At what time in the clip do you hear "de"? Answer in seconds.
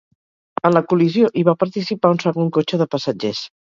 2.85-2.93